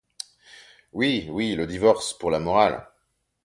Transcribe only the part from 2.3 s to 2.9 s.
la morale!